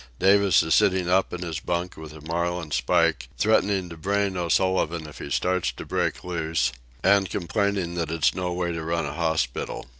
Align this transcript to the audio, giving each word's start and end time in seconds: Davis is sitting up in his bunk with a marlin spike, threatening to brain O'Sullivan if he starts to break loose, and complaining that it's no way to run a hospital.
Davis 0.17 0.63
is 0.63 0.73
sitting 0.73 1.07
up 1.07 1.31
in 1.31 1.43
his 1.43 1.59
bunk 1.59 1.95
with 1.95 2.11
a 2.11 2.21
marlin 2.21 2.71
spike, 2.71 3.27
threatening 3.37 3.87
to 3.87 3.95
brain 3.95 4.35
O'Sullivan 4.35 5.05
if 5.05 5.19
he 5.19 5.29
starts 5.29 5.71
to 5.73 5.85
break 5.85 6.23
loose, 6.23 6.71
and 7.03 7.29
complaining 7.29 7.93
that 7.93 8.09
it's 8.09 8.33
no 8.33 8.51
way 8.51 8.71
to 8.71 8.81
run 8.81 9.05
a 9.05 9.13
hospital. 9.13 9.85